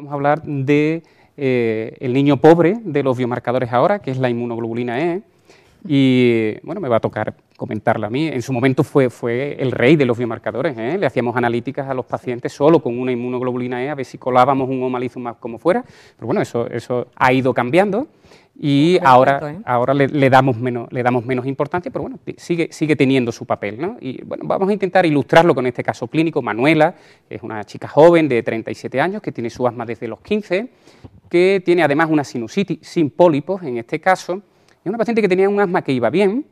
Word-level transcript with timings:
Vamos 0.00 0.12
a 0.12 0.14
hablar 0.14 0.42
de 0.44 1.02
eh, 1.36 1.94
el 2.00 2.14
niño 2.14 2.38
pobre 2.38 2.78
de 2.82 3.02
los 3.02 3.18
biomarcadores 3.18 3.70
ahora, 3.70 3.98
que 3.98 4.10
es 4.10 4.16
la 4.16 4.30
inmunoglobulina 4.30 4.98
E. 4.98 5.22
Y 5.86 6.54
bueno, 6.62 6.80
me 6.80 6.88
va 6.88 6.96
a 6.96 7.00
tocar 7.00 7.34
comentarla 7.60 8.06
a 8.06 8.10
mí. 8.10 8.26
En 8.26 8.40
su 8.40 8.54
momento 8.54 8.82
fue, 8.82 9.10
fue 9.10 9.52
el 9.60 9.70
rey 9.70 9.94
de 9.94 10.06
los 10.06 10.16
biomarcadores. 10.16 10.78
¿eh? 10.78 10.96
Le 10.96 11.04
hacíamos 11.04 11.36
analíticas 11.36 11.86
a 11.90 11.92
los 11.92 12.06
pacientes 12.06 12.54
solo 12.54 12.80
con 12.80 12.98
una 12.98 13.12
inmunoglobulina 13.12 13.84
E, 13.84 13.90
a 13.90 13.94
ver 13.94 14.06
si 14.06 14.16
colábamos 14.16 14.70
un 14.70 14.82
omalizumab 14.82 15.38
como 15.38 15.58
fuera. 15.58 15.84
Pero 16.16 16.26
bueno, 16.26 16.40
eso, 16.40 16.66
eso 16.68 17.08
ha 17.14 17.34
ido 17.34 17.52
cambiando 17.52 18.08
y 18.58 18.98
ahora, 19.02 19.52
¿eh? 19.52 19.58
ahora 19.66 19.92
le, 19.92 20.30
damos 20.30 20.56
menos, 20.56 20.90
le 20.90 21.02
damos 21.02 21.26
menos 21.26 21.44
importancia, 21.44 21.92
pero 21.92 22.04
bueno, 22.04 22.18
sigue, 22.38 22.68
sigue 22.72 22.96
teniendo 22.96 23.30
su 23.30 23.44
papel. 23.44 23.78
¿no? 23.78 23.98
Y 24.00 24.24
bueno, 24.24 24.44
vamos 24.46 24.70
a 24.70 24.72
intentar 24.72 25.04
ilustrarlo 25.04 25.54
con 25.54 25.66
este 25.66 25.82
caso 25.82 26.06
clínico. 26.06 26.40
Manuela 26.40 26.94
es 27.28 27.42
una 27.42 27.62
chica 27.64 27.88
joven 27.88 28.26
de 28.26 28.42
37 28.42 28.98
años 29.02 29.20
que 29.20 29.32
tiene 29.32 29.50
su 29.50 29.66
asma 29.66 29.84
desde 29.84 30.08
los 30.08 30.22
15, 30.22 30.70
que 31.28 31.62
tiene 31.62 31.82
además 31.82 32.08
una 32.08 32.24
sinusitis 32.24 32.78
sin 32.80 33.10
pólipos 33.10 33.62
en 33.64 33.76
este 33.76 34.00
caso. 34.00 34.40
Es 34.82 34.86
una 34.86 34.96
paciente 34.96 35.20
que 35.20 35.28
tenía 35.28 35.46
un 35.46 35.60
asma 35.60 35.82
que 35.82 35.92
iba 35.92 36.08
bien, 36.08 36.46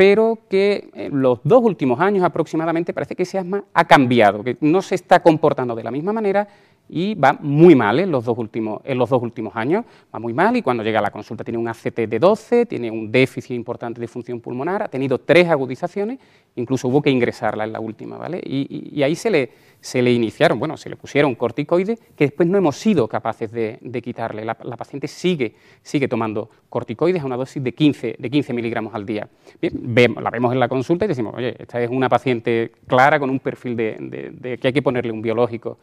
pero 0.00 0.38
que 0.48 0.88
en 0.94 1.20
los 1.20 1.40
dos 1.44 1.62
últimos 1.62 2.00
años 2.00 2.24
aproximadamente 2.24 2.94
parece 2.94 3.14
que 3.14 3.24
ese 3.24 3.36
asma 3.36 3.64
ha 3.74 3.84
cambiado, 3.84 4.42
que 4.42 4.56
no 4.62 4.80
se 4.80 4.94
está 4.94 5.20
comportando 5.20 5.74
de 5.74 5.84
la 5.84 5.90
misma 5.90 6.10
manera 6.10 6.48
y 6.90 7.14
va 7.14 7.38
muy 7.40 7.76
mal 7.76 8.00
en 8.00 8.10
los, 8.10 8.24
dos 8.24 8.36
últimos, 8.36 8.80
en 8.84 8.98
los 8.98 9.08
dos 9.08 9.22
últimos 9.22 9.54
años, 9.54 9.84
va 10.12 10.18
muy 10.18 10.32
mal 10.32 10.56
y 10.56 10.62
cuando 10.62 10.82
llega 10.82 10.98
a 10.98 11.02
la 11.02 11.12
consulta 11.12 11.44
tiene 11.44 11.56
un 11.56 11.68
ACT 11.68 12.00
de 12.00 12.18
12, 12.18 12.66
tiene 12.66 12.90
un 12.90 13.12
déficit 13.12 13.52
importante 13.52 14.00
de 14.00 14.08
función 14.08 14.40
pulmonar, 14.40 14.82
ha 14.82 14.88
tenido 14.88 15.18
tres 15.18 15.48
agudizaciones, 15.48 16.18
incluso 16.56 16.88
hubo 16.88 17.00
que 17.00 17.10
ingresarla 17.10 17.64
en 17.64 17.72
la 17.72 17.80
última, 17.80 18.18
¿vale? 18.18 18.40
Y, 18.44 19.00
ahí 19.02 19.14
se 19.14 19.30
le, 19.30 19.50
se 19.80 20.02
le 20.02 20.12
iniciaron, 20.12 20.58
bueno, 20.58 20.76
se 20.76 20.90
le 20.90 20.96
pusieron 20.96 21.34
corticoides 21.36 22.00
que 22.16 22.24
después 22.24 22.48
no 22.48 22.58
hemos 22.58 22.76
sido 22.76 23.06
capaces 23.06 23.52
de, 23.52 23.78
quitarle. 24.02 24.44
La, 24.44 24.54
paciente 24.54 25.06
sigue, 25.06 25.54
sigue 25.82 26.08
tomando 26.08 26.50
corticoides 26.68 27.22
a 27.22 27.26
una 27.26 27.36
dosis 27.36 27.62
de 27.62 27.72
15, 27.72 28.16
de 28.18 28.30
15 28.30 28.52
miligramos 28.52 28.94
al 28.94 29.06
día. 29.06 29.28
Bien, 29.60 30.16
la 30.20 30.30
vemos 30.30 30.52
en 30.52 30.58
la 30.58 30.68
consulta 30.68 31.04
y 31.04 31.08
decimos, 31.08 31.34
oye, 31.36 31.54
esta 31.58 31.80
es 31.80 31.88
una 31.88 32.08
paciente 32.08 32.72
clara 32.86 33.20
con 33.20 33.30
un 33.30 33.38
perfil 33.38 33.76
de 33.76 34.58
que 34.60 34.66
hay 34.66 34.72
que 34.72 34.82
ponerle 34.82 35.12
un 35.12 35.22
biológico 35.22 35.78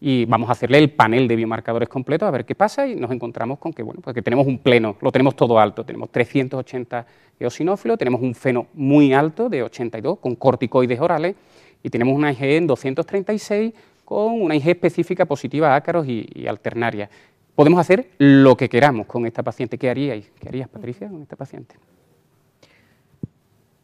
y 0.00 0.24
vamos 0.24 0.48
a 0.48 0.52
hacerle 0.52 0.78
el 0.78 0.90
panel 0.90 1.28
de 1.28 1.36
biomarcadores 1.36 1.88
completo 1.88 2.24
a 2.24 2.30
ver 2.30 2.46
qué 2.46 2.54
pasa 2.54 2.86
y 2.86 2.96
nos 2.96 3.10
encontramos 3.10 3.58
con 3.58 3.72
que, 3.72 3.82
bueno, 3.82 4.00
pues 4.02 4.16
tenemos 4.24 4.46
un 4.46 4.58
pleno, 4.58 4.96
lo 5.00 5.12
tenemos 5.12 5.36
todo 5.36 5.58
alto, 5.58 5.84
tenemos 5.84 6.10
380 6.10 7.06
eosinófilos, 7.38 7.98
tenemos 7.98 8.22
un 8.22 8.34
feno 8.34 8.68
muy 8.74 9.12
alto 9.12 9.50
de 9.50 9.62
82 9.62 10.18
con 10.18 10.36
corticoides 10.36 10.98
orales 11.00 11.36
y 11.82 11.90
tenemos 11.90 12.16
una 12.16 12.32
IG 12.32 12.42
en 12.42 12.66
236 12.66 13.74
con 14.04 14.40
una 14.40 14.56
IG 14.56 14.70
específica 14.70 15.26
positiva 15.26 15.72
a 15.72 15.76
ácaros 15.76 16.06
y, 16.08 16.46
alternaria. 16.46 17.10
Podemos 17.54 17.78
hacer 17.78 18.10
lo 18.16 18.56
que 18.56 18.70
queramos 18.70 19.06
con 19.06 19.26
esta 19.26 19.42
paciente. 19.42 19.76
¿Qué 19.76 19.90
haríais? 19.90 20.32
¿Qué 20.40 20.48
harías, 20.48 20.68
Patricia, 20.68 21.08
con 21.08 21.20
esta 21.20 21.36
paciente? 21.36 21.76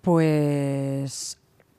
Pues 0.01 1.39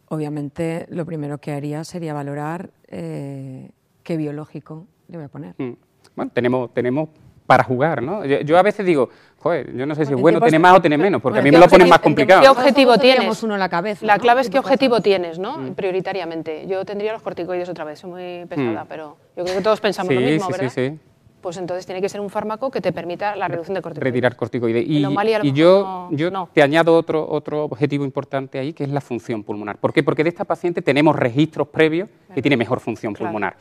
obviamente 0.09 0.85
lo 0.89 1.05
primero 1.05 1.39
que 1.39 1.51
haría 1.51 1.83
sería 1.83 2.13
valorar 2.13 2.69
eh, 2.87 3.71
qué 4.07 4.15
biológico 4.15 4.87
le 5.09 5.17
voy 5.17 5.25
a 5.25 5.27
poner. 5.27 5.53
Mm. 5.57 5.73
Bueno, 6.15 6.31
tenemos, 6.33 6.73
tenemos 6.73 7.09
para 7.45 7.61
jugar, 7.65 8.01
¿no? 8.01 8.23
Yo, 8.23 8.57
a 8.57 8.61
veces 8.61 8.85
digo, 8.85 9.09
joder, 9.37 9.75
yo 9.75 9.85
no 9.85 9.95
sé 9.95 10.05
si 10.05 10.13
es 10.13 10.19
bueno 10.19 10.39
tener 10.39 10.61
más 10.61 10.77
o 10.77 10.81
tener 10.81 10.97
menos, 10.97 11.21
porque 11.21 11.39
a 11.39 11.41
mí 11.41 11.51
me 11.51 11.57
lo 11.57 11.67
ponen 11.67 11.89
más 11.89 11.99
complicado. 11.99 12.41
¿Qué 12.41 12.47
objetivo 12.47 12.97
tienes? 12.97 13.43
uno 13.43 13.55
en 13.55 13.59
la 13.59 13.67
cabeza. 13.67 14.05
La 14.05 14.17
clave 14.17 14.41
es 14.41 14.49
qué 14.49 14.59
objetivo 14.59 15.01
tienes, 15.01 15.39
¿no? 15.39 15.57
Mm. 15.57 15.73
Prioritariamente. 15.73 16.67
Yo 16.67 16.85
tendría 16.85 17.11
los 17.11 17.21
corticoides 17.21 17.67
otra 17.67 17.83
vez, 17.83 17.99
soy 17.99 18.09
muy 18.09 18.45
pesada, 18.45 18.85
mm. 18.85 18.87
pero 18.87 19.17
yo 19.35 19.43
creo 19.43 19.57
que 19.57 19.61
todos 19.61 19.81
pensamos 19.81 20.13
lo 20.13 20.21
mismo, 20.21 20.47
¿verdad? 20.47 20.71
Sí, 20.73 20.89
sí, 20.89 20.99
Pues 21.41 21.57
entonces 21.57 21.85
tiene 21.85 21.99
que 21.99 22.07
ser 22.07 22.21
un 22.21 22.29
fármaco 22.29 22.71
que 22.71 22.79
te 22.79 22.93
permita 22.93 23.35
la 23.35 23.49
reducción 23.49 23.75
de 23.75 23.81
corticoides. 23.81 24.13
Retirar 24.13 24.37
corticoides. 24.37 24.85
Y, 24.87 25.05
y 25.05 25.51
yo, 25.51 26.07
yo 26.11 26.49
te 26.53 26.63
añado 26.63 26.95
otro, 26.95 27.27
otro 27.29 27.65
objetivo 27.65 28.05
importante 28.05 28.57
ahí, 28.57 28.71
que 28.71 28.85
es 28.85 28.89
la 28.89 29.01
función 29.01 29.43
pulmonar. 29.43 29.77
¿Por 29.77 29.91
qué? 29.91 30.01
Porque 30.01 30.23
de 30.23 30.29
esta 30.29 30.45
paciente 30.45 30.81
tenemos 30.81 31.13
registros 31.13 31.67
previos 31.67 32.09
que 32.33 32.41
tiene 32.41 32.55
mejor 32.55 32.79
función 32.79 33.13
pulmonar. 33.13 33.57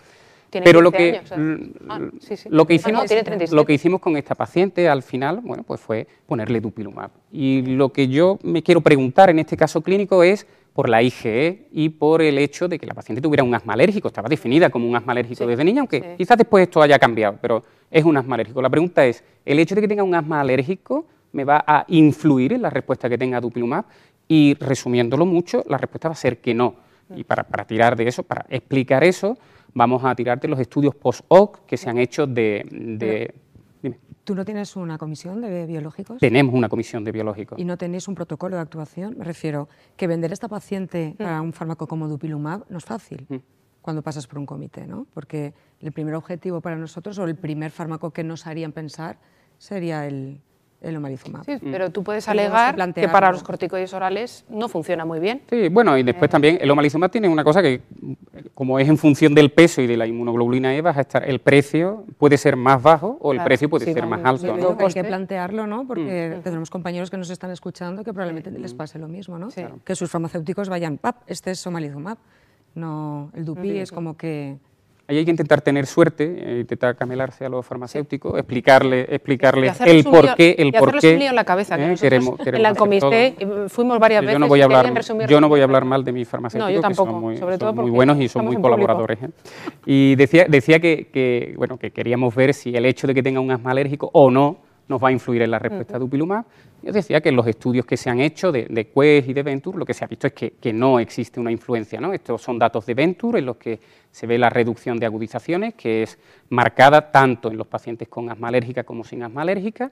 Pero 0.51 0.81
lo 0.81 0.93
que, 0.93 1.21
ah, 1.89 2.01
lo, 2.49 2.67
que 2.67 2.75
hicimos, 2.75 3.05
lo 3.51 3.65
que 3.65 3.73
hicimos 3.75 4.01
con 4.01 4.17
esta 4.17 4.35
paciente 4.35 4.89
al 4.89 5.03
final, 5.03 5.41
bueno, 5.41 5.63
pues 5.65 5.81
fue 5.81 6.07
ponerle 6.27 6.61
dupilumab. 6.61 7.11
Y 7.33 7.63
lo 7.63 7.93
que 7.93 8.09
yo 8.09 8.39
me 8.43 8.63
quiero 8.63 8.81
preguntar 8.81 9.31
en 9.31 9.39
este 9.39 9.57
caso 9.57 9.81
clínico 9.81 10.23
es 10.23 10.47
por 10.77 10.91
la 10.91 11.03
IgE 11.03 11.69
y 11.73 11.89
por 11.89 12.21
el 12.21 12.37
hecho 12.37 12.69
de 12.69 12.79
que 12.79 12.87
la 12.87 12.93
paciente 12.93 13.23
tuviera 13.23 13.43
un 13.43 13.55
asma 13.55 13.73
alérgico. 13.73 14.09
Estaba 14.09 14.29
definida 14.29 14.69
como 14.69 14.87
un 14.87 14.95
asma 14.95 15.13
alérgico 15.13 15.47
desde 15.47 15.65
niña, 15.65 15.81
aunque 15.81 16.17
quizás 16.19 16.37
después 16.37 16.65
esto 16.65 16.83
haya 16.83 16.99
cambiado, 16.99 17.39
pero 17.41 17.65
es 17.91 18.05
un 18.05 18.17
asma 18.17 18.35
alérgico. 18.35 18.61
La 18.61 18.69
pregunta 18.69 19.07
es, 19.07 19.25
¿el 19.45 19.59
hecho 19.59 19.75
de 19.75 19.81
que 19.81 19.89
tenga 19.89 20.03
un 20.03 20.15
asma 20.15 20.41
alérgico 20.41 21.07
me 21.33 21.45
va 21.45 21.65
a 21.67 21.85
influir 21.89 22.53
en 22.53 22.63
la 22.63 22.69
respuesta 22.69 23.09
que 23.09 23.17
tenga 23.17 23.41
dupilumab? 23.41 23.87
Y 24.29 24.55
resumiéndolo 24.61 25.25
mucho, 25.25 25.65
la 25.67 25.79
respuesta 25.79 26.09
va 26.09 26.13
a 26.13 26.17
ser 26.17 26.39
que 26.39 26.53
no. 26.53 26.75
Y 27.17 27.25
para, 27.25 27.45
para 27.45 27.65
tirar 27.65 27.97
de 27.97 28.09
eso, 28.09 28.23
para 28.23 28.45
explicar 28.51 29.03
eso, 29.03 29.39
vamos 29.77 30.03
a 30.05 30.15
tirarte 30.15 30.49
los 30.49 30.59
estudios 30.59 30.95
post-hoc 30.95 31.67
que 31.67 31.77
se 31.77 31.91
han 31.91 31.99
hecho 31.99 32.27
de... 32.27 33.33
¿Tú 34.25 34.35
no 34.35 34.45
tienes 34.45 34.75
una 34.75 34.99
comisión 34.99 35.41
de 35.41 35.67
biológicos? 35.67 36.19
Tenemos 36.19 36.53
una 36.53 36.69
comisión 36.69 37.05
de 37.05 37.13
biológicos. 37.13 37.61
¿Y 37.61 37.65
no 37.65 37.77
tenéis 37.77 38.09
un 38.09 38.17
protocolo 38.17 38.57
de 38.57 38.63
actuación? 38.63 39.17
Me 39.19 39.25
refiero 39.25 39.69
que 39.97 40.09
vender 40.09 40.33
a 40.33 40.35
esta 40.35 40.49
paciente 40.49 41.15
mm. 41.15 41.23
para 41.23 41.41
un 41.43 41.53
fármaco 41.53 41.87
como 41.87 42.09
dupilumab 42.09 42.65
no 42.69 42.79
es 42.79 42.85
fácil 42.85 43.25
mm. 43.29 43.37
cuando 43.83 44.03
pasas 44.03 44.27
por 44.27 44.41
un 44.41 44.47
comité, 44.47 44.87
¿no? 44.89 45.07
Porque 45.15 45.55
el 45.79 45.93
primer 45.93 46.15
objetivo 46.15 46.61
para 46.61 46.75
nosotros 46.75 47.17
o 47.19 47.25
el 47.25 47.37
primer 47.37 47.71
fármaco 47.71 48.11
que 48.11 48.25
nos 48.25 48.49
harían 48.49 48.73
pensar 48.73 49.21
sería 49.59 50.09
el, 50.09 50.41
el 50.81 50.97
omalizumab. 50.97 51.45
Sí, 51.45 51.59
pero 51.61 51.91
tú 51.91 52.03
puedes 52.03 52.29
alegar 52.29 52.77
que 52.93 53.09
para 53.09 53.33
los 53.33 53.43
corticoides 53.43 53.93
orales 53.95 54.45
no 54.49 54.69
funciona 54.69 55.05
muy 55.05 55.19
bien. 55.21 55.43
Sí, 55.51 55.69
bueno, 55.69 55.97
y 55.97 56.03
después 56.03 56.31
también 56.31 56.59
el 56.61 56.71
omalizumab 56.71 57.11
tiene 57.11 57.29
una 57.29 57.45
cosa 57.45 57.63
que, 57.63 57.81
como 58.55 58.79
es 58.79 58.89
en 58.89 58.99
función 58.99 59.35
del 59.35 59.51
peso 59.51 59.81
y 59.81 59.87
de 59.87 59.97
la 59.97 60.07
inmunoglobulina 60.07 60.75
E, 60.75 60.83
vas 60.83 60.97
a 60.97 61.01
estar, 61.01 61.29
el 61.29 61.41
precio 61.41 62.05
puede 62.19 62.37
ser 62.37 62.57
más 62.57 62.83
bajo 62.83 63.19
o 63.21 63.33
el 63.33 63.43
precio 63.43 63.69
puede 63.69 63.93
ser 63.93 64.07
más 64.07 64.25
alto. 64.25 64.57
¿no? 64.57 64.77
Hay 64.79 64.93
que 64.93 65.05
plantearlo, 65.05 65.67
¿no? 65.67 65.87
Porque 65.87 66.37
mm. 66.39 66.43
tenemos 66.43 66.71
compañeros 66.71 67.11
que 67.11 67.17
nos 67.17 67.31
están 67.31 67.51
escuchando 67.51 68.05
que 68.05 68.13
probablemente 68.13 68.51
les 68.51 68.75
mm. 68.75 68.77
pase 68.77 68.99
lo 68.99 69.09
mismo, 69.09 69.39
¿no? 69.39 69.49
Que 69.85 69.95
sus 69.95 70.11
farmacéuticos 70.11 70.69
vayan, 70.69 70.99
pap, 70.99 71.23
este 71.27 71.53
es 71.53 71.67
omalizumab. 71.67 72.19
No, 72.75 73.31
el 73.35 73.45
Dupi 73.47 73.79
es 73.79 73.91
como 73.91 74.17
que 74.19 74.59
Ahí 75.09 75.19
hay 75.19 75.25
que 75.25 75.31
intentar 75.31 75.61
tener 75.61 75.87
suerte, 75.87 76.25
eh, 76.25 76.61
intentar 76.61 76.97
camelarse 76.97 77.45
a 77.45 77.49
los 77.49 77.65
farmacéuticos, 77.65 78.37
explicarle, 78.37 79.03
explicarles 79.09 79.81
el 79.83 80.03
por 80.03 80.35
qué, 80.35 80.57
el 80.59 80.73
por 80.73 80.99
qué. 80.99 81.27
en 81.27 81.35
la 81.35 81.45
cabeza. 81.45 81.77
Que 81.77 81.93
eh, 81.93 81.97
queremos, 81.97 82.41
en 82.45 82.63
la 82.63 82.75
comité 82.75 83.37
fuimos 83.69 84.01
varias 84.01 84.23
veces. 84.23 84.33
Yo 84.35 84.39
no 84.41 84.49
voy 84.49 84.63
a 84.63 84.65
hablar, 84.65 84.93
yo 85.29 85.41
no 85.41 85.49
voy 85.49 85.61
a 85.61 85.65
hablar 85.65 85.85
mal 85.85 86.05
de 86.05 86.11
mis 86.11 86.27
farmacéuticos, 86.27 86.71
no, 86.71 86.75
yo 86.75 86.81
tampoco, 86.81 87.07
que 87.07 87.13
son 87.13 87.21
muy, 87.21 87.37
sobre 87.37 87.57
todo 87.57 87.73
muy 87.73 87.91
buenos 87.91 88.19
y 88.21 88.29
son 88.29 88.47
muy 88.47 88.57
colaboradores. 88.57 89.23
¿eh? 89.23 89.31
Y 89.87 90.17
decía, 90.17 90.47
decía 90.49 90.81
que, 90.81 91.07
que, 91.13 91.55
bueno, 91.57 91.79
que 91.79 91.93
queríamos 91.93 92.35
ver 92.35 92.53
si 92.53 92.75
el 92.75 92.85
hecho 92.85 93.07
de 93.07 93.15
que 93.15 93.23
tenga 93.23 93.39
un 93.39 93.53
asma 93.53 93.71
alérgico 93.71 94.11
o 94.13 94.31
no 94.31 94.66
nos 94.89 95.03
va 95.03 95.09
a 95.09 95.13
influir 95.13 95.43
en 95.43 95.51
la 95.51 95.59
respuesta 95.59 95.95
de 95.95 96.01
Dupilumab. 96.01 96.45
Yo 96.83 96.93
decía 96.93 97.21
que 97.21 97.31
en 97.31 97.37
los 97.37 97.47
estudios 97.47 97.85
que 97.85 97.97
se 97.97 98.09
han 98.09 98.21
hecho 98.21 98.53
de, 98.53 98.67
de 98.67 98.89
Quest 98.89 99.29
y 99.29 99.33
de 99.33 99.43
Venture, 99.43 99.79
lo 99.79 99.85
que 99.85 99.95
se 99.95 100.05
ha 100.05 100.09
visto 100.09 100.27
es 100.27 100.33
que, 100.33 100.73
no 100.73 101.01
existe 101.01 101.41
una 101.41 101.51
influencia. 101.51 102.01
¿no? 102.01 102.13
Estos 102.13 102.43
son 102.43 102.59
datos 102.59 102.87
de 102.87 102.95
Venture 102.95 103.39
en 103.39 103.47
los 103.47 103.57
que 103.57 103.81
se 104.11 104.27
ve 104.27 104.39
la 104.39 104.51
reducción 104.51 104.99
de 104.99 105.07
agudizaciones, 105.07 105.75
que 105.75 106.05
es 106.05 106.19
marcada 106.51 107.11
tanto 107.11 107.51
en 107.51 107.57
los 107.57 107.67
pacientes 107.67 108.09
con 108.09 108.31
asma 108.31 108.49
alérgica 108.49 108.85
como 108.85 109.05
sin 109.05 109.23
asma 109.23 109.43
alérgica. 109.43 109.91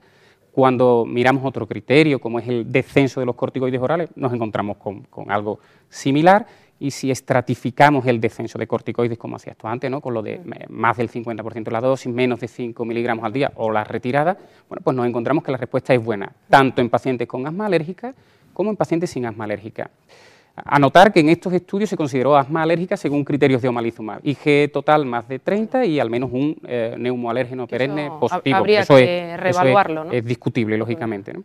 Cuando 0.52 1.04
miramos 1.04 1.44
otro 1.44 1.66
criterio, 1.66 2.20
como 2.20 2.38
es 2.38 2.46
el 2.46 2.70
descenso 2.70 3.18
de 3.18 3.26
los 3.26 3.34
corticoides 3.34 3.80
orales, 3.80 4.10
nos 4.14 4.32
encontramos 4.32 4.76
con, 4.76 5.02
con 5.04 5.32
algo 5.32 5.58
similar 5.88 6.46
y 6.80 6.90
si 6.90 7.10
estratificamos 7.10 8.06
el 8.06 8.20
descenso 8.20 8.58
de 8.58 8.66
corticoides, 8.66 9.16
como 9.16 9.36
hacía 9.36 9.52
esto 9.52 9.68
antes, 9.68 9.90
¿no? 9.90 10.00
con 10.00 10.14
lo 10.14 10.22
de 10.22 10.40
más 10.68 10.96
del 10.96 11.10
50% 11.10 11.64
de 11.64 11.70
la 11.70 11.80
dosis, 11.80 12.12
menos 12.12 12.40
de 12.40 12.48
5 12.48 12.84
miligramos 12.84 13.24
al 13.24 13.32
día 13.32 13.52
o 13.56 13.70
la 13.70 13.84
retirada, 13.84 14.36
bueno, 14.68 14.82
pues 14.82 14.96
nos 14.96 15.06
encontramos 15.06 15.44
que 15.44 15.52
la 15.52 15.58
respuesta 15.58 15.94
es 15.94 16.04
buena, 16.04 16.32
tanto 16.48 16.80
en 16.80 16.90
pacientes 16.90 17.28
con 17.28 17.46
asma 17.46 17.66
alérgica 17.66 18.14
como 18.52 18.70
en 18.70 18.76
pacientes 18.76 19.10
sin 19.10 19.26
asma 19.26 19.44
alérgica. 19.44 19.90
Anotar 20.56 21.12
que 21.12 21.18
en 21.18 21.30
estos 21.30 21.52
estudios 21.52 21.90
se 21.90 21.96
consideró 21.96 22.36
asma 22.36 22.62
alérgica 22.62 22.96
según 22.96 23.24
criterios 23.24 23.60
de 23.60 23.66
omalizumab, 23.66 24.20
IG 24.22 24.70
total 24.72 25.04
más 25.04 25.26
de 25.26 25.40
30 25.40 25.84
y 25.84 25.98
al 25.98 26.10
menos 26.10 26.30
un 26.32 26.56
eh, 26.64 26.94
neumoalérgeno 26.96 27.66
perenne 27.66 28.08
positivo. 28.20 28.56
Habría 28.56 28.80
eso 28.80 28.94
que 28.94 29.36
reevaluarlo, 29.36 30.04
¿no? 30.04 30.12
es 30.12 30.24
discutible, 30.24 30.78
lógicamente. 30.78 31.32
¿no? 31.32 31.42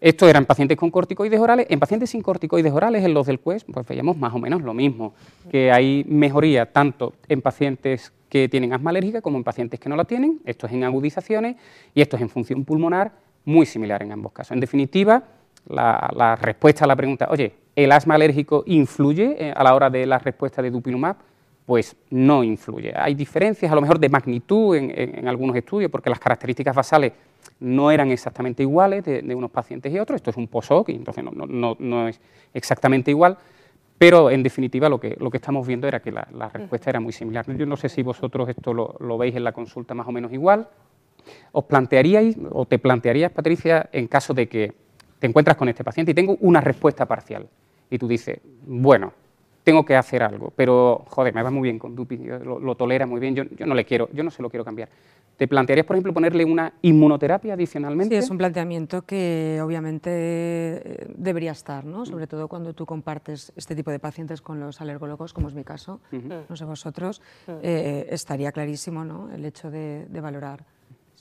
Estos 0.00 0.28
eran 0.28 0.44
pacientes 0.44 0.76
con 0.76 0.90
corticoides 0.90 1.40
orales. 1.40 1.66
En 1.68 1.80
pacientes 1.80 2.10
sin 2.10 2.22
corticoides 2.22 2.72
orales, 2.72 3.04
en 3.04 3.14
los 3.14 3.26
del 3.26 3.40
Quest, 3.40 3.68
pues 3.72 3.86
veíamos 3.86 4.16
más 4.16 4.32
o 4.32 4.38
menos 4.38 4.62
lo 4.62 4.72
mismo, 4.72 5.14
que 5.50 5.72
hay 5.72 6.04
mejoría 6.08 6.70
tanto 6.70 7.14
en 7.28 7.42
pacientes 7.42 8.12
que 8.28 8.48
tienen 8.48 8.72
asma 8.72 8.90
alérgica 8.90 9.20
como 9.20 9.38
en 9.38 9.44
pacientes 9.44 9.80
que 9.80 9.88
no 9.88 9.96
la 9.96 10.04
tienen. 10.04 10.40
Esto 10.44 10.66
es 10.66 10.72
en 10.72 10.84
agudizaciones 10.84 11.56
y 11.94 12.00
esto 12.00 12.16
es 12.16 12.22
en 12.22 12.28
función 12.28 12.64
pulmonar, 12.64 13.12
muy 13.44 13.66
similar 13.66 14.02
en 14.02 14.12
ambos 14.12 14.32
casos. 14.32 14.52
En 14.52 14.60
definitiva, 14.60 15.24
la, 15.68 16.38
respuesta 16.40 16.84
a 16.84 16.88
la 16.88 16.94
pregunta, 16.94 17.26
oye, 17.30 17.52
¿el 17.74 17.90
asma 17.90 18.14
alérgico 18.14 18.62
influye 18.66 19.48
eh, 19.48 19.52
a 19.54 19.64
la 19.64 19.74
hora 19.74 19.90
de 19.90 20.06
la 20.06 20.18
respuesta 20.18 20.62
de 20.62 20.70
dupilumab? 20.70 21.16
pues 21.68 21.94
no 22.08 22.42
influye. 22.42 22.94
Hay 22.96 23.14
diferencias 23.14 23.70
a 23.70 23.74
lo 23.74 23.82
mejor 23.82 23.98
de 23.98 24.08
magnitud 24.08 24.74
en, 24.74 25.28
algunos 25.28 25.54
estudios 25.54 25.90
porque 25.90 26.08
las 26.08 26.18
características 26.18 26.74
basales 26.74 27.12
no 27.60 27.90
eran 27.90 28.10
exactamente 28.10 28.62
iguales 28.62 29.04
de, 29.04 29.34
unos 29.34 29.50
pacientes 29.50 29.92
y 29.92 29.98
otros. 29.98 30.16
Esto 30.16 30.30
es 30.30 30.36
un 30.36 30.48
POSOC 30.48 30.90
y 30.90 30.94
entonces 30.94 31.24
no, 31.24 32.08
es 32.08 32.20
exactamente 32.54 33.10
igual, 33.10 33.36
pero 33.98 34.30
en 34.30 34.42
definitiva 34.42 34.88
lo 34.88 35.00
que, 35.00 35.16
lo 35.18 35.30
que 35.30 35.38
estamos 35.38 35.66
viendo 35.66 35.88
era 35.88 36.00
que 36.00 36.12
la, 36.12 36.50
respuesta 36.52 36.90
era 36.90 37.00
muy 37.00 37.12
similar. 37.12 37.44
Yo 37.56 37.66
no 37.66 37.76
sé 37.76 37.88
si 37.88 38.02
vosotros 38.02 38.48
esto 38.48 38.72
lo, 38.72 39.18
veis 39.18 39.34
en 39.34 39.44
la 39.44 39.52
consulta 39.52 39.94
más 39.94 40.06
o 40.06 40.12
menos 40.12 40.32
igual. 40.32 40.68
¿Os 41.52 41.64
plantearíais 41.64 42.36
o 42.50 42.64
te 42.64 42.78
plantearías, 42.78 43.32
Patricia, 43.32 43.88
en 43.92 44.06
caso 44.06 44.32
de 44.32 44.48
que 44.48 44.72
te 45.18 45.26
encuentras 45.26 45.56
con 45.56 45.68
este 45.68 45.84
paciente 45.84 46.12
y 46.12 46.14
tengo 46.14 46.36
una 46.40 46.60
respuesta 46.60 47.06
parcial 47.06 47.48
y 47.90 47.98
tú 47.98 48.06
dices, 48.06 48.40
bueno, 48.66 49.12
tengo 49.68 49.84
que 49.84 49.96
hacer 49.96 50.22
algo, 50.22 50.50
pero 50.56 51.04
joder, 51.08 51.34
me 51.34 51.42
va 51.42 51.50
muy 51.50 51.64
bien 51.64 51.78
con 51.78 51.94
Dupi, 51.94 52.16
lo, 52.16 52.74
tolera 52.74 53.06
muy 53.06 53.20
bien, 53.20 53.34
yo, 53.34 53.44
no 53.66 53.74
le 53.74 53.84
quiero, 53.84 54.08
yo 54.14 54.24
no 54.24 54.30
se 54.30 54.40
lo 54.40 54.48
quiero 54.48 54.64
cambiar. 54.64 54.88
¿Te 55.36 55.46
plantearías, 55.46 55.86
por 55.86 55.94
ejemplo, 55.94 56.14
ponerle 56.14 56.42
una 56.44 56.72
inmunoterapia 56.80 57.52
adicionalmente? 57.52 58.14
Sí, 58.14 58.18
es 58.18 58.30
un 58.30 58.38
planteamiento 58.38 59.02
que 59.02 59.60
obviamente 59.62 61.06
debería 61.16 61.52
estar, 61.52 61.84
¿no? 61.84 62.06
sobre 62.06 62.26
todo 62.26 62.48
cuando 62.48 62.72
tú 62.72 62.86
compartes 62.86 63.52
este 63.56 63.76
tipo 63.76 63.90
de 63.90 63.98
pacientes 63.98 64.40
con 64.40 64.58
los 64.58 64.80
alergólogos, 64.80 65.34
como 65.34 65.48
es 65.48 65.54
mi 65.54 65.64
caso, 65.64 66.00
no 66.48 66.56
sé 66.56 66.64
vosotros, 66.64 67.20
eh, 67.62 68.06
estaría 68.10 68.50
clarísimo 68.52 69.04
¿no? 69.04 69.30
el 69.30 69.44
hecho 69.44 69.70
de 69.70 70.20
valorar 70.20 70.64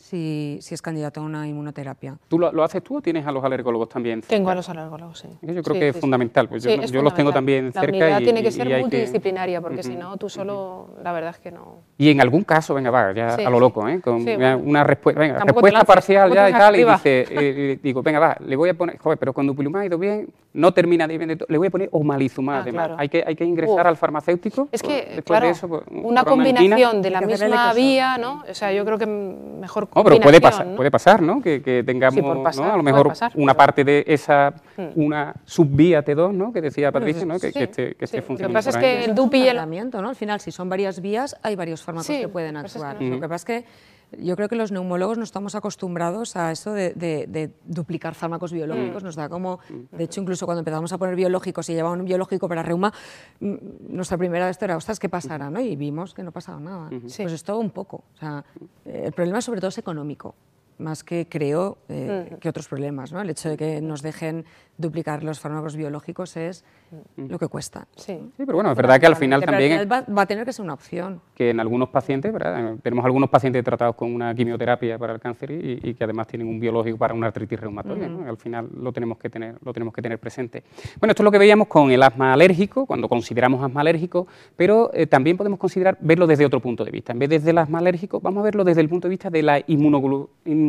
si, 0.07 0.57
si 0.61 0.73
es 0.73 0.81
candidato 0.81 1.19
a 1.19 1.23
una 1.23 1.47
inmunoterapia. 1.47 2.17
¿Tú 2.27 2.39
lo, 2.39 2.63
haces 2.63 2.81
tú 2.81 2.97
o 2.97 3.01
tienes 3.01 3.25
a 3.27 3.31
los 3.31 3.43
alergólogos 3.43 3.89
también? 3.89 4.21
Tengo 4.21 4.49
a 4.49 4.55
los 4.55 4.69
alergólogos, 4.69 5.19
sí. 5.19 5.27
Yo 5.41 5.61
creo 5.61 5.79
que 5.79 5.89
es 5.89 5.99
fundamental, 5.99 6.47
pues 6.47 6.63
yo, 6.63 7.01
los 7.01 7.13
tengo 7.13 7.33
también 7.33 7.73
cerca. 7.73 8.09
La 8.09 8.19
tiene 8.19 8.41
que 8.41 8.51
ser 8.51 8.79
multidisciplinaria, 8.79 9.61
porque 9.61 9.83
si 9.83 9.95
no, 9.95 10.17
tú 10.17 10.29
solo, 10.29 10.95
la 11.03 11.11
verdad 11.11 11.31
es 11.31 11.39
que 11.39 11.51
no... 11.51 11.81
Y 11.97 12.09
en 12.09 12.21
algún 12.21 12.43
caso, 12.43 12.73
venga, 12.73 12.89
va, 12.89 13.11
ya 13.13 13.35
a 13.35 13.49
lo 13.49 13.59
loco, 13.59 13.87
¿eh? 13.87 13.99
Con 14.01 14.25
una 14.65 14.83
respuesta, 14.83 15.19
venga, 15.19 15.39
respuesta 15.43 15.83
parcial 15.83 16.33
ya 16.33 16.49
y 16.49 16.53
tal, 16.53 16.75
y 16.75 16.83
dice, 16.83 17.25
eh, 17.29 17.79
digo, 17.83 18.01
venga, 18.01 18.19
va, 18.19 18.37
le 18.39 18.55
voy 18.55 18.69
a 18.69 18.73
poner, 18.73 18.97
joder, 18.97 19.17
pero 19.17 19.33
con 19.33 19.45
dupilumab 19.45 19.81
ha 19.81 19.85
ido 19.85 19.97
bien, 19.97 20.29
no 20.57 20.73
termina 20.73 21.07
de 21.07 21.17
bien, 21.19 21.37
le 21.47 21.57
voy 21.57 21.67
a 21.67 21.69
poner 21.69 21.87
omalizumab, 21.91 22.57
ah, 22.57 22.61
además. 22.61 22.91
Hay, 22.97 23.09
que, 23.09 23.23
hay 23.25 23.35
que 23.35 23.45
ingresar 23.45 23.85
al 23.85 23.95
farmacéutico. 23.95 24.67
Es 24.71 24.81
que, 24.81 25.21
claro, 25.23 25.47
eso, 25.47 25.67
pues, 25.67 25.83
una 25.91 26.23
combinación 26.23 27.01
de 27.03 27.11
la 27.11 27.21
misma 27.21 27.73
vía, 27.73 28.17
¿no? 28.17 28.43
O 28.49 28.53
sea, 28.53 28.73
yo 28.73 28.83
creo 28.83 28.97
que 28.97 29.05
mejor 29.05 29.87
combinación... 29.87 30.03
pero 30.03 30.23
puede 30.23 30.41
pasar 30.41 30.75
puede 30.75 30.91
pasar, 30.91 31.21
¿no? 31.21 31.41
Que, 31.41 31.83
tengamos 31.85 32.57
a 32.57 32.75
lo 32.75 32.83
mejor 32.83 33.13
una 33.35 33.53
parte 33.53 33.83
de 33.83 34.03
esa, 34.07 34.53
hmm. 34.75 34.87
una 34.95 35.35
subvía 35.45 36.03
T2, 36.03 36.33
¿no? 36.33 36.51
Que 36.51 36.61
decía 36.61 36.91
Patricia, 36.91 37.25
¿no? 37.25 37.39
Que, 37.39 37.49
esté, 37.49 37.95
que 37.95 38.05
esté 38.05 38.21
funcionando. 38.21 38.57
Lo 38.57 38.59
que 38.59 38.65
pasa 38.65 38.69
es 38.71 38.77
que 38.77 39.05
el 39.05 39.15
DUPI 39.15 39.37
y 39.37 39.47
el... 39.47 39.57
¿no? 39.57 40.09
Al 40.09 40.15
final, 40.15 40.39
si 40.39 40.51
son 40.51 40.69
varias 40.69 41.01
vías, 41.01 41.35
hay 41.43 41.55
varios 41.55 41.83
fármacos 41.83 42.07
que 42.07 42.27
pueden 42.27 42.57
actuar. 42.57 43.01
Lo 43.01 43.19
que 43.19 43.27
pasa 43.27 43.35
es 43.35 43.45
que 43.45 43.65
yo 44.17 44.35
creo 44.35 44.47
que 44.47 44.55
los 44.55 44.71
neumólogos 44.71 45.17
no 45.17 45.23
estamos 45.23 45.55
acostumbrados 45.55 46.35
a 46.35 46.51
eso 46.51 46.73
de, 46.73 47.51
duplicar 47.65 48.15
fármacos 48.15 48.51
biológicos. 48.51 49.03
Mm. 49.03 49.05
Nos 49.05 49.15
da 49.15 49.29
como, 49.29 49.59
de 49.91 50.03
hecho, 50.03 50.21
incluso 50.21 50.45
cuando 50.45 50.59
empezamos 50.59 50.91
a 50.93 50.97
poner 50.97 51.15
biológicos 51.15 51.69
y 51.69 51.73
llevaban 51.73 51.99
un 51.99 52.05
biológico 52.05 52.47
para 52.47 52.63
reuma, 52.63 52.93
mm, 53.39 53.55
nuestra 53.89 54.17
primera 54.17 54.47
vez 54.47 54.61
era, 54.61 54.77
ostras, 54.77 54.99
¿qué 54.99 55.09
pasará? 55.09 55.49
¿no? 55.49 55.59
Y 55.59 55.75
vimos 55.75 56.13
que 56.13 56.23
no 56.23 56.31
pasaba 56.31 56.59
nada. 56.59 56.89
Pues 56.89 57.19
es 57.19 57.43
todo 57.43 57.59
un 57.59 57.71
poco. 57.71 58.03
O 58.15 58.17
sea, 58.17 58.43
el 58.85 59.11
problema 59.11 59.41
sobre 59.41 59.59
todo 59.59 59.69
es 59.69 59.77
económico 59.77 60.35
más 60.79 61.03
que 61.03 61.27
creo 61.29 61.77
eh, 61.89 62.29
mm. 62.31 62.35
que 62.35 62.49
otros 62.49 62.67
problemas. 62.67 63.11
¿no? 63.11 63.21
El 63.21 63.29
hecho 63.29 63.49
de 63.49 63.57
que 63.57 63.81
nos 63.81 64.01
dejen 64.01 64.45
duplicar 64.77 65.23
los 65.23 65.39
fármacos 65.39 65.75
biológicos 65.75 66.37
es 66.37 66.63
mm. 67.15 67.25
lo 67.27 67.39
que 67.39 67.47
cuesta. 67.47 67.87
Sí. 67.95 68.13
sí 68.37 68.43
pero 68.45 68.55
bueno, 68.55 68.71
es 68.71 68.77
verdad 68.77 68.99
que 68.99 69.07
al 69.07 69.15
final 69.15 69.43
también... 69.43 69.87
Va, 69.91 70.01
va, 70.01 70.21
a 70.21 70.25
tener 70.25 70.45
que 70.45 70.53
ser 70.53 70.63
una 70.63 70.73
opción. 70.73 71.21
Que 71.33 71.49
en 71.49 71.59
algunos 71.59 71.89
pacientes, 71.89 72.31
¿verdad? 72.31 72.75
tenemos 72.83 73.03
algunos 73.05 73.29
pacientes 73.29 73.63
tratados 73.63 73.95
con 73.95 74.13
una 74.13 74.33
quimioterapia 74.35 74.97
para 74.99 75.13
el 75.13 75.19
cáncer 75.19 75.51
y, 75.51 75.93
que 75.93 76.03
además 76.03 76.27
tienen 76.27 76.47
un 76.47 76.59
biológico 76.59 76.97
para 76.97 77.13
una 77.13 77.27
artritis 77.27 77.59
reumatoide. 77.59 78.07
¿no? 78.07 78.29
Al 78.29 78.37
final 78.37 78.69
lo 78.79 78.91
tenemos, 78.91 79.17
que 79.17 79.29
tener, 79.29 79.55
lo 79.63 79.73
tenemos 79.73 79.93
que 79.93 80.01
tener 80.01 80.19
presente. 80.19 80.63
Bueno, 80.99 81.11
esto 81.11 81.23
es 81.23 81.25
lo 81.25 81.31
que 81.31 81.39
veíamos 81.39 81.67
con 81.67 81.89
el 81.91 82.03
asma 82.03 82.33
alérgico, 82.33 82.85
cuando 82.85 83.09
consideramos 83.09 83.63
asma 83.63 83.81
alérgico, 83.81 84.27
pero 84.55 84.91
eh, 84.93 85.07
también 85.07 85.37
podemos 85.37 85.59
considerar 85.59 85.97
verlo 86.01 86.27
desde 86.27 86.45
otro 86.45 86.59
punto 86.59 86.85
de 86.85 86.91
vista. 86.91 87.13
En 87.13 87.19
vez 87.19 87.29
desde 87.29 87.49
el 87.49 87.57
asma 87.57 87.79
alérgico, 87.79 88.19
vamos 88.19 88.41
a 88.41 88.43
verlo 88.43 88.63
desde 88.63 88.81
el 88.81 88.89
punto 88.89 89.07
de 89.07 89.09
vista 89.09 89.29
de 89.29 89.41
la 89.41 89.59
inmunoglobulina 89.65 90.66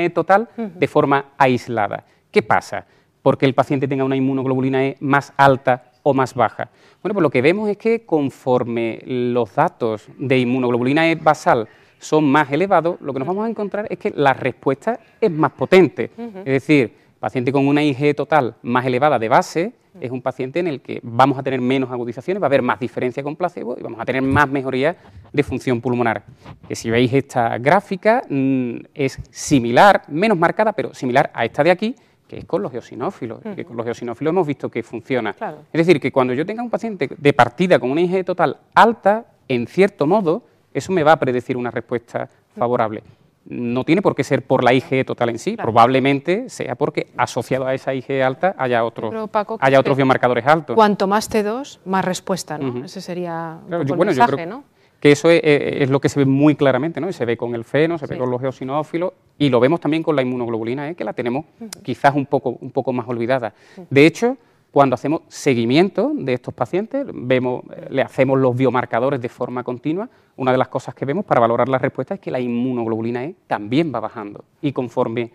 E 0.00 0.10
total 0.10 0.48
de 0.56 0.86
forma 0.86 1.26
aislada. 1.38 2.04
¿Qué 2.30 2.42
pasa? 2.42 2.86
porque 3.22 3.46
el 3.46 3.54
paciente 3.54 3.88
tenga 3.88 4.04
una 4.04 4.16
inmunoglobulina 4.16 4.84
E 4.84 4.96
más 5.00 5.32
alta 5.36 5.92
o 6.02 6.14
más 6.14 6.34
baja? 6.34 6.70
Bueno, 7.02 7.14
pues 7.14 7.22
lo 7.22 7.30
que 7.30 7.42
vemos 7.42 7.68
es 7.68 7.76
que 7.76 8.04
conforme 8.04 9.00
los 9.04 9.54
datos 9.54 10.08
de 10.18 10.38
inmunoglobulina 10.38 11.10
E 11.10 11.14
basal 11.14 11.68
son 11.98 12.30
más 12.30 12.50
elevados, 12.50 13.00
lo 13.00 13.12
que 13.12 13.18
nos 13.18 13.28
vamos 13.28 13.44
a 13.44 13.50
encontrar 13.50 13.86
es 13.90 13.98
que 13.98 14.10
la 14.10 14.32
respuesta 14.32 14.98
es 15.20 15.30
más 15.30 15.52
potente. 15.52 16.10
Es 16.38 16.66
decir, 16.66 16.94
paciente 17.20 17.52
con 17.52 17.68
una 17.68 17.82
IG 17.82 18.16
total 18.16 18.56
más 18.62 18.84
elevada 18.86 19.18
de 19.18 19.28
base 19.28 19.72
es 20.00 20.10
un 20.10 20.22
paciente 20.22 20.60
en 20.60 20.66
el 20.66 20.80
que 20.80 21.00
vamos 21.02 21.38
a 21.38 21.42
tener 21.42 21.60
menos 21.60 21.90
agudizaciones, 21.90 22.40
va 22.40 22.46
a 22.46 22.48
haber 22.48 22.62
más 22.62 22.78
diferencia 22.78 23.22
con 23.22 23.36
placebo 23.36 23.76
y 23.78 23.82
vamos 23.82 24.00
a 24.00 24.04
tener 24.04 24.22
más 24.22 24.48
mejoría 24.48 24.96
de 25.32 25.42
función 25.42 25.80
pulmonar. 25.80 26.22
Que 26.68 26.76
si 26.76 26.90
veis 26.90 27.12
esta 27.12 27.58
gráfica 27.58 28.22
mm, 28.28 28.76
es 28.94 29.18
similar, 29.30 30.02
menos 30.08 30.38
marcada, 30.38 30.72
pero 30.72 30.94
similar 30.94 31.30
a 31.34 31.44
esta 31.44 31.64
de 31.64 31.70
aquí, 31.70 31.94
que 32.28 32.38
es 32.38 32.44
con 32.44 32.62
los 32.62 32.72
eosinófilos, 32.72 33.40
que 33.56 33.64
con 33.64 33.76
los 33.76 33.86
eosinófilos 33.86 34.30
hemos 34.30 34.46
visto 34.46 34.70
que 34.70 34.84
funciona. 34.84 35.34
Es 35.72 35.86
decir, 35.86 36.00
que 36.00 36.12
cuando 36.12 36.32
yo 36.32 36.46
tenga 36.46 36.62
un 36.62 36.70
paciente 36.70 37.10
de 37.16 37.32
partida 37.32 37.80
con 37.80 37.90
una 37.90 38.00
IgE 38.02 38.22
total 38.22 38.58
alta, 38.74 39.26
en 39.48 39.66
cierto 39.66 40.06
modo, 40.06 40.44
eso 40.72 40.92
me 40.92 41.02
va 41.02 41.12
a 41.12 41.18
predecir 41.18 41.56
una 41.56 41.72
respuesta 41.72 42.28
favorable. 42.56 43.02
No 43.46 43.84
tiene 43.84 44.02
por 44.02 44.14
qué 44.14 44.22
ser 44.22 44.42
por 44.42 44.62
la 44.62 44.74
IgE 44.74 45.04
total 45.04 45.30
en 45.30 45.38
sí, 45.38 45.56
probablemente 45.56 46.48
sea 46.50 46.74
porque 46.74 47.08
asociado 47.16 47.66
a 47.66 47.74
esa 47.74 47.94
IgE 47.94 48.22
alta 48.22 48.54
haya, 48.58 48.84
otros, 48.84 49.12
haya 49.60 49.80
otros 49.80 49.96
biomarcadores 49.96 50.46
altos. 50.46 50.76
Cuanto 50.76 51.06
más 51.06 51.30
T2, 51.30 51.80
más 51.86 52.04
respuesta, 52.04 52.58
¿no? 52.58 52.84
Ese 52.84 53.00
sería 53.00 53.58
el 53.70 53.96
mensaje, 53.96 54.46
¿no? 54.46 54.64
que 55.00 55.12
eso 55.12 55.30
es, 55.30 55.88
lo 55.88 55.98
que 55.98 56.10
se 56.10 56.20
ve 56.20 56.26
muy 56.26 56.54
claramente, 56.54 57.00
¿no? 57.00 57.08
Y 57.08 57.14
se 57.14 57.24
ve 57.24 57.36
con 57.36 57.54
el 57.54 57.64
feno, 57.64 57.96
se 57.96 58.06
ve 58.06 58.18
con 58.18 58.30
los 58.30 58.42
eosinófilos 58.42 59.14
y 59.38 59.48
lo 59.48 59.58
vemos 59.58 59.80
también 59.80 60.02
con 60.02 60.14
la 60.14 60.20
inmunoglobulina, 60.20 60.90
¿eh? 60.90 60.94
que 60.94 61.04
la 61.04 61.14
tenemos 61.14 61.46
quizás 61.82 62.14
un 62.14 62.26
poco, 62.26 62.58
un 62.60 62.70
poco 62.70 62.92
más 62.92 63.08
olvidada. 63.08 63.54
De 63.88 64.04
hecho, 64.04 64.36
cuando 64.70 64.94
hacemos 64.94 65.22
seguimiento 65.28 66.12
de 66.14 66.34
estos 66.34 66.54
pacientes, 66.54 67.06
vemos, 67.12 67.64
eh, 67.74 67.88
le 67.90 68.02
hacemos 68.02 68.38
los 68.38 68.56
biomarcadores 68.56 69.20
de 69.20 69.28
forma 69.28 69.64
continua, 69.64 70.08
una 70.36 70.52
de 70.52 70.58
las 70.58 70.68
cosas 70.68 70.94
que 70.94 71.04
vemos 71.04 71.24
para 71.24 71.40
valorar 71.40 71.68
la 71.68 71.78
respuesta 71.78 72.14
es 72.14 72.20
que 72.20 72.30
la 72.30 72.40
inmunoglobulina 72.40 73.24
E 73.24 73.34
también 73.46 73.92
va 73.94 74.00
bajando 74.00 74.44
y 74.62 74.72
conforme 74.72 75.32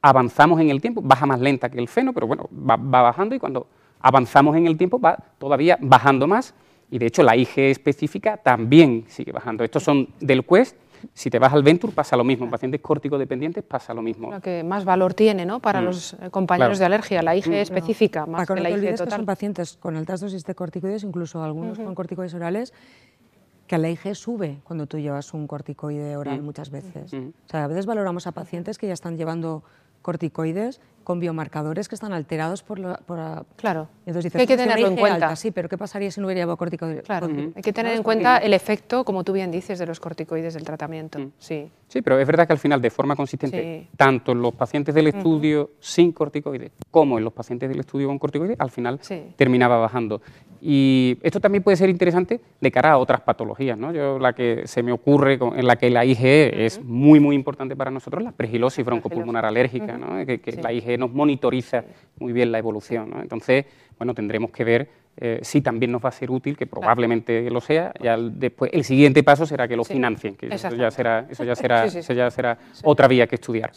avanzamos 0.00 0.60
en 0.60 0.70
el 0.70 0.80
tiempo, 0.80 1.00
baja 1.02 1.26
más 1.26 1.40
lenta 1.40 1.70
que 1.70 1.78
el 1.78 1.88
feno, 1.88 2.12
pero 2.12 2.26
bueno, 2.26 2.48
va 2.52 2.76
bajando 2.76 3.34
y 3.34 3.38
cuando 3.38 3.66
avanzamos 4.00 4.56
en 4.56 4.66
el 4.66 4.76
tiempo 4.76 5.00
va 5.00 5.18
todavía 5.38 5.78
bajando 5.80 6.26
más 6.26 6.54
y 6.90 6.98
de 6.98 7.06
hecho 7.06 7.22
la 7.22 7.36
IG 7.36 7.58
específica 7.58 8.36
también 8.36 9.04
sigue 9.08 9.32
bajando. 9.32 9.64
Estos 9.64 9.82
son 9.82 10.08
del 10.20 10.44
Quest. 10.44 10.76
Si 11.12 11.30
te 11.30 11.38
vas 11.38 11.52
al 11.52 11.62
Venture 11.62 11.92
pasa 11.92 12.16
lo 12.16 12.24
mismo, 12.24 12.44
en 12.44 12.50
pacientes 12.50 12.80
córtico-dependientes 12.80 13.62
pasa 13.64 13.92
lo 13.94 14.02
mismo. 14.02 14.30
Lo 14.30 14.40
que 14.40 14.62
más 14.62 14.84
valor 14.84 15.14
tiene 15.14 15.44
¿no? 15.44 15.60
para 15.60 15.80
mm. 15.80 15.84
los 15.84 16.14
eh, 16.14 16.30
compañeros 16.30 16.78
de 16.78 16.84
alergia, 16.84 17.22
la 17.22 17.36
IG 17.36 17.48
mm. 17.48 17.54
específica, 17.54 18.26
más 18.26 18.46
que 18.46 18.60
la 18.60 18.70
IG 18.70 18.92
total. 18.92 19.06
Que 19.06 19.16
son 19.16 19.26
pacientes 19.26 19.76
con 19.76 19.96
altas 19.96 20.20
dosis 20.20 20.44
de 20.44 20.54
corticoides, 20.54 21.04
incluso 21.04 21.42
algunos 21.42 21.78
con 21.78 21.94
corticoides 21.94 22.34
orales, 22.34 22.72
que 23.66 23.78
la 23.78 23.90
IG 23.90 24.14
sube 24.14 24.60
cuando 24.64 24.86
tú 24.86 24.98
llevas 24.98 25.32
un 25.34 25.46
corticoide 25.46 26.16
oral 26.16 26.40
mm. 26.40 26.44
muchas 26.44 26.70
veces. 26.70 27.12
O 27.12 27.48
sea, 27.48 27.64
a 27.64 27.66
veces 27.66 27.86
valoramos 27.86 28.26
a 28.26 28.32
pacientes 28.32 28.78
que 28.78 28.86
ya 28.86 28.94
están 28.94 29.16
llevando 29.16 29.62
corticoides 30.02 30.80
con 31.04 31.20
biomarcadores 31.20 31.88
que 31.88 31.94
están 31.94 32.12
alterados 32.12 32.62
por... 32.62 32.78
La, 32.78 32.98
claro, 33.56 33.88
entonces 34.06 34.34
hay 34.34 34.46
que 34.46 34.56
tenerlo 34.56 34.88
en 34.88 34.96
cuenta. 34.96 35.36
sí, 35.36 35.50
pero 35.50 35.68
¿qué 35.68 35.78
pasaría 35.78 36.10
si 36.10 36.20
no 36.20 36.26
hubiera 36.26 36.40
llevado 36.40 36.56
corticoides? 36.56 37.04
Claro, 37.04 37.28
hay 37.54 37.62
que 37.62 37.72
tener 37.72 37.94
en 37.94 38.02
cuenta 38.02 38.38
el 38.38 38.54
efecto, 38.54 39.04
como 39.04 39.22
tú 39.22 39.32
bien 39.32 39.50
dices, 39.50 39.78
de 39.78 39.86
los 39.86 40.00
corticoides 40.00 40.54
del 40.54 40.64
tratamiento. 40.64 41.30
Sí. 41.38 41.70
sí, 41.88 42.02
pero 42.02 42.18
es 42.18 42.26
verdad 42.26 42.46
que 42.46 42.52
al 42.54 42.58
final, 42.58 42.80
de 42.80 42.90
forma 42.90 43.14
consistente, 43.14 43.88
tanto 43.96 44.32
en 44.32 44.42
los 44.42 44.54
pacientes 44.54 44.94
del 44.94 45.08
estudio 45.08 45.70
sin 45.78 46.12
corticoides 46.12 46.72
como 46.90 47.18
en 47.18 47.24
los 47.24 47.32
pacientes 47.32 47.68
del 47.68 47.80
estudio 47.80 48.08
con 48.08 48.18
corticoides, 48.18 48.58
al 48.58 48.70
final 48.70 49.00
terminaba 49.36 49.78
bajando. 49.78 50.20
Y 50.66 51.18
esto 51.22 51.40
también 51.40 51.62
puede 51.62 51.76
ser 51.76 51.90
interesante 51.90 52.40
de 52.58 52.72
cara 52.72 52.92
a 52.92 52.96
otras 52.96 53.20
patologías. 53.20 53.76
¿no? 53.76 53.92
Yo 53.92 54.18
la 54.18 54.32
que 54.32 54.66
se 54.66 54.82
me 54.82 54.92
ocurre, 54.92 55.38
en 55.38 55.66
la 55.66 55.76
que 55.76 55.90
la 55.90 56.06
IgE 56.06 56.64
es 56.64 56.82
muy, 56.82 57.20
muy 57.20 57.36
importante 57.36 57.76
para 57.76 57.90
nosotros, 57.90 58.24
la 58.24 58.32
pregilosis 58.32 58.82
broncopulmonar 58.82 59.44
alérgica, 59.44 59.98
¿no? 59.98 60.24
que, 60.24 60.40
la 60.62 60.72
IgE 60.72 60.93
nos 60.98 61.12
monitoriza 61.12 61.84
muy 62.18 62.32
bien 62.32 62.52
la 62.52 62.58
evolución. 62.58 63.10
¿no? 63.10 63.20
Entonces, 63.20 63.66
bueno, 63.98 64.14
tendremos 64.14 64.50
que 64.50 64.64
ver 64.64 64.88
eh, 65.16 65.38
si 65.42 65.60
también 65.60 65.92
nos 65.92 66.04
va 66.04 66.08
a 66.08 66.12
ser 66.12 66.30
útil, 66.30 66.56
que 66.56 66.66
probablemente 66.66 67.48
lo 67.50 67.60
sea. 67.60 67.92
Ya 68.02 68.16
después, 68.16 68.70
el 68.74 68.82
siguiente 68.82 69.22
paso 69.22 69.46
será 69.46 69.68
que 69.68 69.76
lo 69.76 69.84
financien, 69.84 70.34
que 70.34 70.46
eso 70.46 70.74
ya 70.74 70.90
será, 70.90 71.26
eso 71.30 71.44
ya 71.44 71.54
será, 71.54 71.84
eso 71.84 72.12
ya 72.12 72.30
será 72.30 72.58
otra 72.82 73.06
vía 73.06 73.26
que 73.26 73.36
estudiar. 73.36 73.70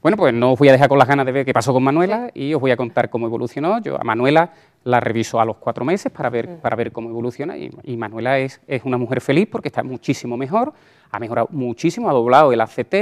Bueno, 0.00 0.16
pues 0.16 0.32
no 0.32 0.52
os 0.52 0.58
voy 0.58 0.70
a 0.70 0.72
dejar 0.72 0.88
con 0.88 0.98
las 0.98 1.06
ganas 1.06 1.26
de 1.26 1.32
ver 1.32 1.44
qué 1.44 1.52
pasó 1.52 1.74
con 1.74 1.82
Manuela 1.82 2.30
y 2.32 2.54
os 2.54 2.60
voy 2.60 2.70
a 2.70 2.76
contar 2.78 3.10
cómo 3.10 3.26
evolucionó. 3.26 3.82
Yo 3.82 4.00
a 4.00 4.04
Manuela 4.04 4.54
la 4.84 4.98
reviso 5.00 5.38
a 5.38 5.44
los 5.44 5.58
cuatro 5.58 5.84
meses 5.84 6.10
para 6.10 6.30
ver, 6.30 6.56
para 6.56 6.74
ver 6.76 6.90
cómo 6.90 7.10
evoluciona 7.10 7.58
y, 7.58 7.96
Manuela 7.98 8.38
es, 8.38 8.62
es, 8.66 8.82
una 8.86 8.96
mujer 8.96 9.20
feliz 9.20 9.46
porque 9.52 9.68
está 9.68 9.82
muchísimo 9.82 10.38
mejor, 10.38 10.72
ha 11.10 11.18
mejorado 11.18 11.48
muchísimo, 11.50 12.08
ha 12.08 12.14
doblado 12.14 12.50
el 12.54 12.62
ACT, 12.62 12.94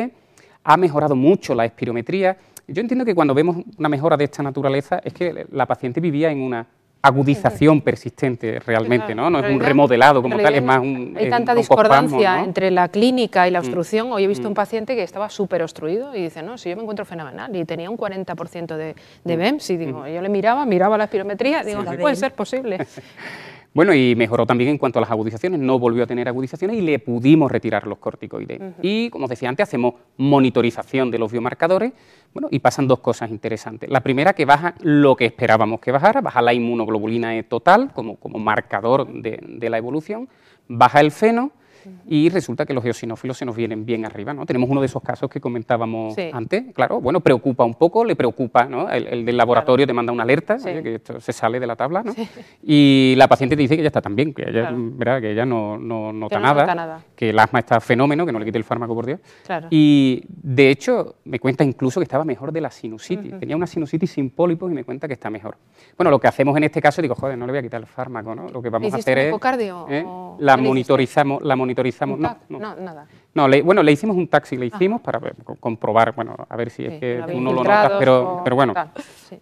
ha 0.65 0.77
mejorado 0.77 1.15
mucho 1.15 1.55
la 1.55 1.65
espirometría. 1.65 2.37
Yo 2.69 2.81
entiendo 2.83 3.05
que 3.05 3.15
cuando 3.15 3.35
vemos 3.35 3.57
una 3.79 3.89
mejora 3.89 4.17
de 4.17 4.25
esta 4.25 4.43
naturaleza 4.43 5.01
es 5.03 5.15
que 5.15 5.47
la 5.51 5.67
paciente 5.67 6.01
vivía 6.01 6.31
en 6.31 6.43
una 6.43 6.67
agudización 7.01 7.81
persistente 7.81 8.59
realmente, 8.61 9.15
¿no? 9.15 9.31
No 9.31 9.39
es 9.39 9.51
un 9.51 9.61
remodelado 9.61 10.21
como 10.21 10.37
tal, 10.37 10.55
es 10.55 10.63
más 10.63 10.81
un... 10.81 11.15
Hay 11.17 11.31
tanta 11.31 11.55
discordancia 11.55 12.43
entre 12.43 12.71
la 12.71 12.89
clínica 12.89 13.47
y 13.47 13.51
la 13.51 13.61
mm. 13.61 13.65
obstrucción. 13.65 14.13
Hoy 14.13 14.25
he 14.25 14.27
visto 14.27 14.49
un 14.49 14.53
mm. 14.53 14.57
paciente 14.57 14.97
que 14.97 15.03
estaba 15.03 15.31
súper 15.31 15.63
obstruido 15.63 16.15
y 16.15 16.23
dice, 16.23 16.43
no, 16.43 16.59
si 16.59 16.71
yo 16.71 16.77
me 16.77 16.83
encuentro 16.83 17.05
fenomenal 17.05 17.55
y 17.55 17.65
tenía 17.65 17.89
un 17.89 17.97
40% 17.97 18.77
de, 18.77 18.97
de 19.25 19.37
BEMS 19.37 19.71
y 19.71 19.77
digo, 19.77 20.01
mm. 20.01 20.09
yo 20.09 20.23
le 20.23 20.29
miraba, 20.29 20.67
miraba 20.67 20.99
la 20.99 21.05
espirometría, 21.05 21.63
digo, 21.63 21.83
sí, 21.89 21.97
puede 21.99 22.17
ser 22.17 22.33
posible. 22.33 22.79
Bueno, 23.79 23.95
y 23.95 24.17
mejoró 24.17 24.45
también 24.45 24.71
en 24.71 24.79
cuanto 24.79 24.99
a 24.99 25.03
las 25.03 25.11
agudizaciones, 25.13 25.61
no 25.61 25.79
volvió 25.79 26.03
a 26.03 26.07
tener 26.09 26.27
agudizaciones 26.27 26.79
y 26.79 26.81
le 26.81 26.99
pudimos 26.99 27.49
retirar 27.49 27.87
los 27.87 27.99
corticoides. 27.99 28.61
Y, 28.83 29.09
como 29.09 29.27
os 29.27 29.31
decía 29.31 29.49
antes, 29.49 29.69
hacemos 29.69 29.95
monitorización 30.17 31.13
de 31.13 31.19
los 31.21 31.31
biomarcadores, 31.31 31.93
bueno, 32.35 32.49
y 32.51 32.59
pasan 32.59 32.89
dos 32.89 32.99
cosas 32.99 33.31
interesantes. 33.31 33.89
La 33.89 34.01
primera, 34.01 34.33
que 34.33 34.47
baja 34.47 34.75
lo 34.81 35.15
que 35.15 35.27
esperábamos 35.27 35.79
que 35.79 35.93
bajara, 35.93 36.21
baja 36.21 36.43
la 36.43 36.53
inmunoglobulina 36.55 37.37
E 37.37 37.45
total 37.45 37.93
como, 37.95 38.17
como 38.17 38.41
marcador 38.41 39.07
de, 39.07 39.39
de 39.47 39.71
la 39.71 39.79
evolución, 39.79 40.29
baja 40.67 40.99
el 40.99 41.13
feno, 41.13 41.53
y 42.07 42.29
resulta 42.29 42.67
que 42.67 42.75
los 42.75 42.85
eosinófilos 42.85 43.37
se 43.39 43.45
nos 43.45 43.57
vienen 43.57 43.85
bien 43.85 44.05
arriba, 44.05 44.33
¿no? 44.35 44.47
Tenemos 44.47 44.69
uno 44.71 44.81
de 44.81 44.87
esos 44.87 45.03
casos 45.03 45.31
que 45.31 45.41
comentábamos 45.41 46.17
antes, 46.33 46.75
claro, 46.75 47.01
bueno, 47.01 47.21
preocupa 47.21 47.65
un 47.65 47.75
poco, 47.75 48.05
le 48.05 48.17
preocupa, 48.17 48.65
¿no? 48.65 48.91
El, 48.91 49.25
del 49.25 49.37
laboratorio 49.37 49.87
te 49.87 49.93
manda 49.93 50.13
una 50.13 50.23
alerta, 50.23 50.57
que 50.59 50.97
esto 50.97 51.21
se 51.21 51.33
sale 51.33 51.61
de 51.61 51.67
la 51.67 51.77
tabla, 51.77 52.03
¿no? 52.03 52.15
Y 52.63 53.15
la 53.17 53.29
paciente 53.29 53.57
te 53.57 53.63
dice 53.63 53.77
que 53.77 53.83
ya 53.83 53.89
está 53.89 54.03
tan 54.03 54.15
bien, 54.15 54.33
que 54.33 54.49
ella, 54.49 54.71
¿verdad? 54.73 55.21
Que 55.21 55.33
ella 55.33 55.45
no, 55.45 55.79
no 55.79 56.13
nota, 56.13 56.39
nada, 56.39 57.03
que 57.15 57.31
el 57.31 57.39
asma 57.39 57.61
está 57.61 57.81
fenómeno, 57.81 58.27
que 58.27 58.33
no 58.33 58.39
le 58.39 58.45
quite 58.45 58.59
el 58.59 58.65
fármaco, 58.65 58.95
por 58.95 59.07
Dios. 59.07 59.21
Y, 59.71 60.23
de 60.29 60.71
hecho, 60.71 61.17
me 61.25 61.39
cuenta 61.39 61.65
incluso 61.65 62.01
que 62.01 62.05
estaba 62.05 62.25
mejor 62.25 62.53
de 62.53 62.61
la 62.61 62.71
sinusitis. 62.71 63.39
Tenía 63.39 63.57
una 63.57 63.67
sinusitis 63.67 64.11
sin 64.11 64.31
pólipos 64.31 64.71
y 64.71 64.75
me 64.75 64.85
cuenta 64.85 65.07
que 65.07 65.15
está 65.15 65.31
mejor. 65.31 65.57
Bueno, 65.97 66.11
lo 66.11 66.19
que 66.19 66.29
hacemos 66.29 66.57
en 66.57 66.65
este 66.65 66.81
caso, 66.81 67.03
digo, 67.03 67.15
joder, 67.15 67.37
no 67.37 67.47
le 67.47 67.53
voy 67.53 67.59
a 67.59 67.63
quitar 67.63 67.81
el 67.81 67.87
fármaco, 67.87 68.35
¿no? 68.35 68.49
Lo 68.49 68.63
que 68.63 68.71
vamos 68.71 68.93
a 68.93 68.97
hacer 68.97 69.19
es... 69.19 69.35
¿eh? 69.89 70.05
La 70.39 70.57
monitorizamos, 70.57 71.43
la 71.43 71.57
monitorizamos 71.57 71.68
monitorizamos. 71.69 72.19
No, 72.19 72.37
no, 72.49 72.59
nada. 72.77 73.07
No, 73.35 73.47
bueno, 73.63 73.83
le 73.83 73.93
hicimos 73.93 74.17
un 74.17 74.27
taxi, 74.27 74.57
le 74.57 74.67
hicimos 74.67 75.01
para 75.01 75.21
comprobar, 75.61 76.15
bueno, 76.15 76.35
a 76.49 76.57
ver 76.57 76.71
si 76.71 76.85
es 76.85 76.99
que 76.99 77.23
uno 77.33 77.53
lo 77.53 77.63
nota, 77.63 77.97
pero, 77.99 78.41
pero 78.43 78.57
bueno. 78.57 78.75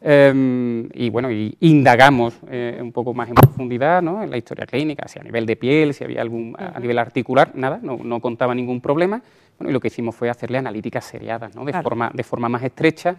Em, 0.03 0.89
y 0.93 1.09
bueno, 1.09 1.31
y 1.31 1.57
indagamos 1.61 2.39
eh, 2.51 2.79
un 2.83 2.93
poco 2.93 3.15
más 3.15 3.29
en 3.29 3.37
profundidad 3.37 4.03
¿no? 4.03 4.23
en 4.23 4.31
la 4.31 4.37
historia 4.37 4.67
clínica, 4.67 5.07
si 5.09 5.19
a 5.19 5.23
nivel 5.23 5.47
de 5.47 5.57
piel, 5.57 5.95
si 5.95 6.05
había 6.05 6.21
algún, 6.21 6.55
a 6.59 6.79
nivel 6.81 6.99
articular, 6.99 7.53
nada, 7.55 7.79
no, 7.81 7.99
no 8.03 8.21
contaba 8.21 8.55
ningún 8.55 8.81
problema. 8.81 9.23
Bueno, 9.59 9.71
y 9.71 9.73
lo 9.73 9.81
que 9.81 9.89
hicimos 9.89 10.15
fue 10.15 10.29
hacerle 10.29 10.59
analíticas 10.59 11.05
seriadas, 11.05 11.55
¿no? 11.55 11.65
de, 11.65 11.73
forma, 11.73 12.11
de 12.13 12.23
forma 12.23 12.49
más 12.49 12.63
estrecha. 12.63 13.17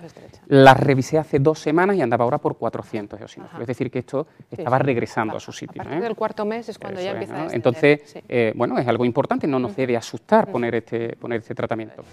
Las 0.48 0.79
revisé 0.79 1.17
hace 1.17 1.39
dos 1.39 1.60
semanas 1.60 1.96
y 1.96 2.01
andaba 2.01 2.25
ahora 2.25 2.38
por 2.38 2.58
400 2.58 3.20
eosinófilos. 3.20 3.62
Es 3.62 3.67
decir, 3.67 3.89
que 3.89 4.00
esto 4.00 4.27
estaba 4.51 4.77
regresando 4.77 5.38
a 5.38 5.39
su 5.39 5.51
sitio. 5.51 5.82
A 5.82 5.86
partir 5.86 6.03
del 6.03 6.15
cuarto 6.15 6.46
mes 6.46 6.70
es 6.70 6.77
cuando 6.77 7.01
ya 7.01 7.12
empieza 7.12 7.44
a 7.44 7.48
Entonces, 7.53 8.17
eh, 8.29 8.53
bueno, 8.56 8.77
es 8.77 8.88
algo 8.88 9.06
importante, 9.06 9.48
no 9.48 9.60
nos 9.60 9.75
debe 9.75 9.98
asustar 9.98 10.51
poner 10.51 10.75
este, 10.75 11.15
poner 11.15 11.39
este 11.39 11.56
tratamiento. 11.56 12.03